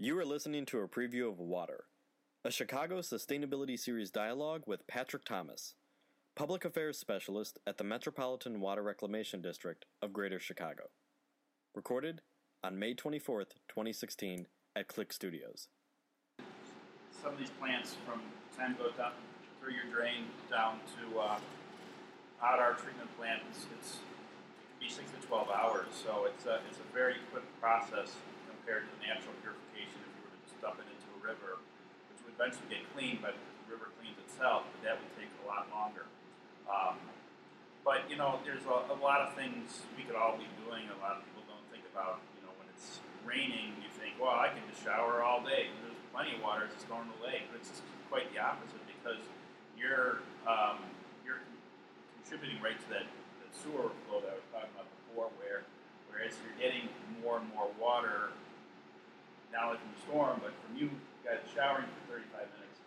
[0.00, 1.86] You are listening to a preview of Water,
[2.44, 5.74] a Chicago Sustainability Series dialogue with Patrick Thomas,
[6.36, 10.84] Public Affairs Specialist at the Metropolitan Water Reclamation District of Greater Chicago.
[11.74, 12.20] Recorded
[12.62, 15.66] on May 24th, 2016, at Clique Studios.
[17.20, 18.20] some of these plants from
[18.56, 19.10] time go down
[19.60, 21.38] through your drain down to uh,
[22.40, 23.42] out our treatment plant.
[23.50, 27.16] It's, it's it can be six to twelve hours, so it's a, it's a very
[27.32, 28.14] quick process
[28.68, 29.96] compared to the natural purification.
[30.04, 31.58] If you were to just dump it into a river,
[32.10, 35.46] which would eventually get cleaned, but the river cleans itself, but that would take a
[35.46, 36.06] lot longer.
[36.68, 36.98] Um,
[37.84, 40.84] but you know, there's a, a lot of things we could all be doing.
[40.92, 42.20] A lot of people don't think about.
[42.36, 45.72] You know, when it's raining, you think, well, I can just shower all day.
[45.80, 48.82] There's plenty of water just going to the lake, but it's just quite the opposite
[48.88, 49.24] because
[49.72, 50.84] you're um,
[51.24, 51.40] you're
[52.20, 55.64] contributing right to that, that sewer flow that I was talking about before, where
[56.12, 56.92] whereas you're getting
[57.24, 58.36] more and more water
[59.56, 60.88] only from the storm, but from you
[61.24, 62.78] guys showering for 35 minutes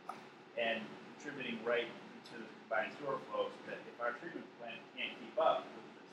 [0.58, 0.80] and
[1.18, 1.90] contributing right
[2.30, 3.54] to the combined sewer flows.
[3.66, 6.10] That if our treatment plant can't keep up with this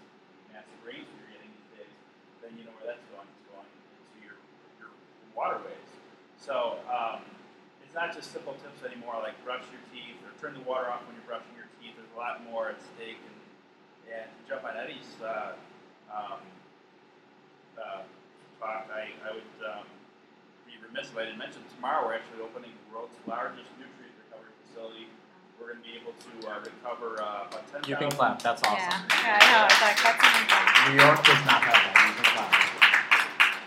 [0.53, 1.95] massive rains you're getting these days,
[2.41, 3.29] then you know where that's going.
[3.29, 4.37] It's going into your
[4.81, 4.91] your
[5.37, 5.89] waterways.
[6.41, 7.21] So um,
[7.85, 11.05] it's not just simple tips anymore, like brush your teeth or turn the water off
[11.09, 11.97] when you're brushing your teeth.
[11.97, 13.17] There's a lot more at stake.
[13.21, 13.37] And,
[14.09, 15.57] and to jump on Eddie's uh,
[16.09, 16.41] um,
[17.77, 18.05] uh,
[18.61, 19.49] talk, I, I would
[20.99, 24.51] be remiss if I didn't mention tomorrow we're actually opening the world's largest nutrient recovery
[24.67, 25.07] facility.
[25.59, 27.87] We're going to be able to uh, recover uh, about 10,000.
[27.87, 28.43] You can clap.
[28.43, 28.79] That's awesome.
[28.79, 29.63] Yeah, yeah, I know.
[29.67, 30.91] It's like that's amazing.
[30.91, 31.95] New York does not have that.
[31.99, 32.51] You can clap.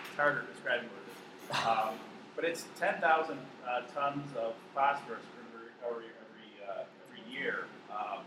[0.08, 1.20] It's harder describing what it is.
[1.56, 1.94] Um,
[2.36, 7.68] but it's 10,000 uh, tons of phosphorus for the recovery every uh, every year.
[7.92, 8.24] Um,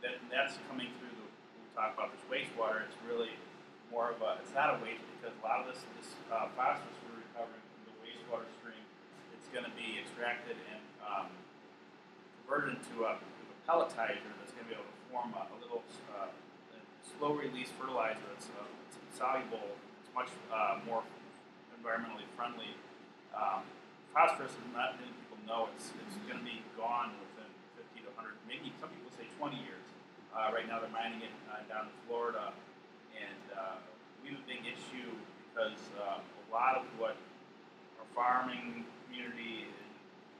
[0.00, 1.24] that, that's coming through the.
[1.28, 2.84] We talk about this wastewater.
[2.84, 3.36] It's really
[3.92, 4.40] more of a.
[4.40, 7.71] It's not a waste because a lot of this this uh, phosphorus we're recovering from
[7.71, 7.71] the
[8.32, 8.84] wastewater stream.
[9.36, 11.28] It's going to be extracted and um,
[12.40, 15.84] converted into a, a pelletizer that's going to be able to form a, a little
[16.16, 16.32] uh,
[17.04, 18.64] slow release fertilizer that's uh,
[19.12, 19.76] soluble.
[20.00, 21.04] It's much uh, more
[21.76, 22.72] environmentally friendly.
[23.36, 23.68] Um,
[24.16, 28.32] phosphorus not many people know it's it's going to be gone within 50 to 100,
[28.48, 29.84] maybe some people say 20 years.
[30.32, 32.52] Uh, right now they're mining it uh, down in Florida,
[33.12, 33.76] and uh,
[34.24, 35.12] we have a big issue
[35.52, 37.16] because uh, a lot of what
[38.14, 39.88] farming community and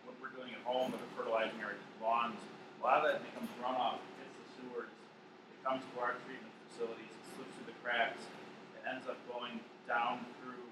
[0.04, 3.48] what we're doing at home with the fertilizing our lawns, a lot of that becomes
[3.60, 4.92] runoff, it hits the sewers,
[5.52, 8.22] it comes to our treatment facilities, it slips through the cracks,
[8.76, 10.66] it ends up going down through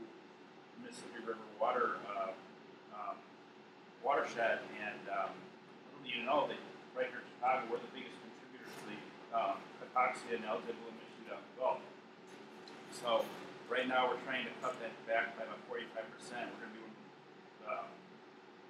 [0.83, 2.33] Mississippi River water uh,
[2.97, 3.17] um,
[4.03, 5.33] watershed, and um,
[5.93, 6.59] little do you know that
[6.97, 8.99] right here in Chicago, we're the biggest contributors to the
[9.37, 11.81] um, hypoxia and eligible emission down the Gulf.
[12.97, 13.25] So
[13.71, 16.51] right now, we're trying to cut that back by about 45 percent.
[16.57, 16.80] We're going to be
[17.71, 17.89] um,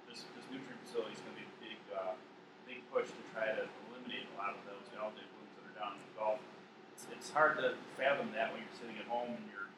[0.05, 2.13] this this nutrient facility is going to be a big uh,
[2.69, 5.97] big push to try to eliminate a lot of those algae blooms that are down
[5.97, 6.39] in the Gulf.
[6.93, 9.69] It's, it's hard to fathom that when you're sitting at home and you're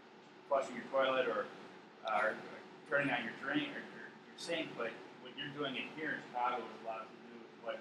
[0.52, 1.48] flushing your toilet or
[2.06, 2.36] uh,
[2.92, 4.92] turning on your drain or your, your sink, but
[5.24, 7.78] what you're doing it here in Chicago has a lot to do with what,